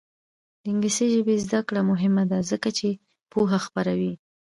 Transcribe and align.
د 0.61 0.63
انګلیسي 0.71 1.05
ژبې 1.15 1.35
زده 1.45 1.59
کړه 1.67 1.81
مهمه 1.91 2.23
ده 2.31 2.37
ځکه 2.51 2.69
چې 2.77 2.89
پوهه 3.31 3.57
خپروي. 3.65 4.13